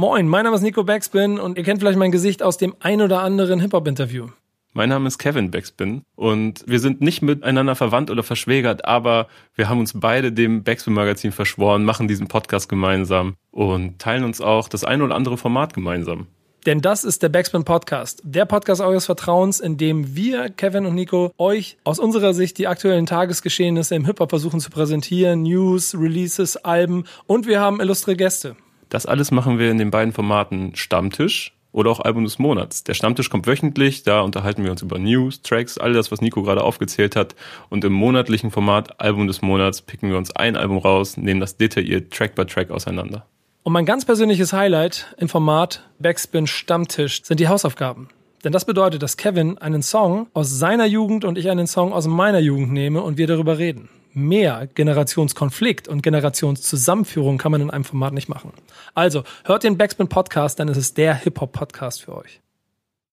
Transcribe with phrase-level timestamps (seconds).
[0.00, 3.02] Moin, mein Name ist Nico Backspin und ihr kennt vielleicht mein Gesicht aus dem ein
[3.02, 4.28] oder anderen Hip-Hop-Interview.
[4.72, 9.26] Mein Name ist Kevin Backspin und wir sind nicht miteinander verwandt oder verschwägert, aber
[9.56, 14.40] wir haben uns beide dem Backspin Magazin verschworen, machen diesen Podcast gemeinsam und teilen uns
[14.40, 16.28] auch das ein oder andere Format gemeinsam.
[16.64, 20.94] Denn das ist der Backspin Podcast, der Podcast eures Vertrauens, in dem wir, Kevin und
[20.94, 26.56] Nico, euch aus unserer Sicht die aktuellen Tagesgeschehnisse im Hip-Hop versuchen zu präsentieren, News, Releases,
[26.56, 28.56] Alben und wir haben illustre Gäste.
[28.90, 32.82] Das alles machen wir in den beiden Formaten Stammtisch oder auch Album des Monats.
[32.82, 36.42] Der Stammtisch kommt wöchentlich, da unterhalten wir uns über News, Tracks, all das, was Nico
[36.42, 37.36] gerade aufgezählt hat.
[37.68, 41.56] Und im monatlichen Format Album des Monats picken wir uns ein Album raus, nehmen das
[41.56, 43.26] detailliert Track by Track auseinander.
[43.62, 48.08] Und mein ganz persönliches Highlight im Format Backspin Stammtisch sind die Hausaufgaben.
[48.42, 52.08] Denn das bedeutet, dass Kevin einen Song aus seiner Jugend und ich einen Song aus
[52.08, 53.88] meiner Jugend nehme und wir darüber reden.
[54.12, 58.52] Mehr Generationskonflikt und Generationszusammenführung kann man in einem Format nicht machen.
[58.94, 62.40] Also hört den Backspin Podcast, dann ist es der Hip-Hop-Podcast für euch.